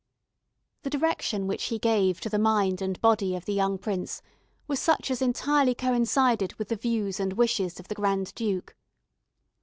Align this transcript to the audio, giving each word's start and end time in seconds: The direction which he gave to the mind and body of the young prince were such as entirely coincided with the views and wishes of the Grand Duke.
The 0.81 0.89
direction 0.89 1.45
which 1.45 1.65
he 1.65 1.77
gave 1.77 2.19
to 2.21 2.29
the 2.29 2.39
mind 2.39 2.81
and 2.81 2.99
body 3.01 3.35
of 3.35 3.45
the 3.45 3.53
young 3.53 3.77
prince 3.77 4.23
were 4.67 4.75
such 4.75 5.11
as 5.11 5.21
entirely 5.21 5.75
coincided 5.75 6.55
with 6.55 6.69
the 6.69 6.75
views 6.75 7.19
and 7.19 7.33
wishes 7.33 7.79
of 7.79 7.87
the 7.87 7.93
Grand 7.93 8.33
Duke. 8.33 8.75